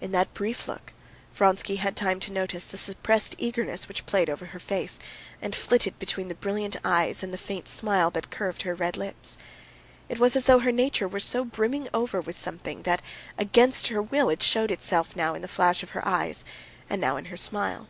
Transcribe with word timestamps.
In 0.00 0.12
that 0.12 0.32
brief 0.32 0.68
look 0.68 0.92
Vronsky 1.34 1.74
had 1.78 1.96
time 1.96 2.20
to 2.20 2.30
notice 2.30 2.64
the 2.66 2.76
suppressed 2.78 3.34
eagerness 3.36 3.88
which 3.88 4.06
played 4.06 4.30
over 4.30 4.46
her 4.46 4.60
face, 4.60 5.00
and 5.42 5.56
flitted 5.56 5.98
between 5.98 6.28
the 6.28 6.36
brilliant 6.36 6.76
eyes 6.84 7.24
and 7.24 7.34
the 7.34 7.36
faint 7.36 7.66
smile 7.66 8.08
that 8.12 8.30
curved 8.30 8.62
her 8.62 8.76
red 8.76 8.96
lips. 8.96 9.36
It 10.08 10.20
was 10.20 10.36
as 10.36 10.44
though 10.44 10.60
her 10.60 10.70
nature 10.70 11.08
were 11.08 11.18
so 11.18 11.44
brimming 11.44 11.88
over 11.92 12.20
with 12.20 12.38
something 12.38 12.82
that 12.82 13.02
against 13.38 13.88
her 13.88 14.00
will 14.00 14.28
it 14.28 14.40
showed 14.44 14.70
itself 14.70 15.16
now 15.16 15.34
in 15.34 15.42
the 15.42 15.48
flash 15.48 15.82
of 15.82 15.90
her 15.98 16.06
eyes, 16.06 16.44
and 16.88 17.00
now 17.00 17.16
in 17.16 17.24
her 17.24 17.36
smile. 17.36 17.88